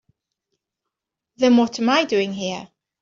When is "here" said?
2.33-2.71